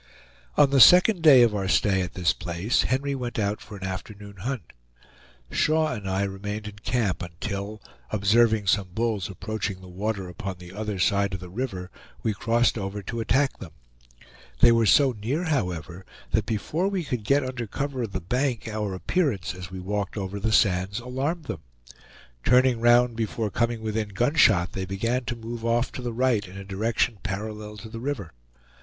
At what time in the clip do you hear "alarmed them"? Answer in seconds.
20.99-21.61